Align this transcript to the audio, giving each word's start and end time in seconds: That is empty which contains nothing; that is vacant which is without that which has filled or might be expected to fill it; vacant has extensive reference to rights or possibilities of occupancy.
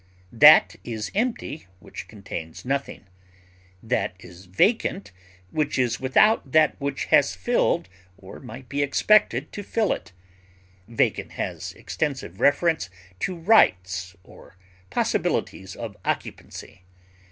That 0.33 0.77
is 0.83 1.11
empty 1.13 1.67
which 1.79 2.07
contains 2.07 2.65
nothing; 2.65 3.05
that 3.83 4.15
is 4.17 4.45
vacant 4.45 5.11
which 5.51 5.77
is 5.77 5.99
without 5.99 6.53
that 6.53 6.75
which 6.81 7.05
has 7.13 7.35
filled 7.35 7.87
or 8.17 8.39
might 8.39 8.67
be 8.67 8.81
expected 8.81 9.51
to 9.51 9.61
fill 9.61 9.93
it; 9.93 10.11
vacant 10.87 11.33
has 11.33 11.73
extensive 11.73 12.39
reference 12.39 12.89
to 13.19 13.35
rights 13.35 14.15
or 14.23 14.57
possibilities 14.89 15.75
of 15.75 15.95
occupancy. 16.03 16.81